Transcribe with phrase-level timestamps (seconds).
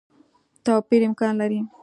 [0.65, 1.59] توپیر امکان لري.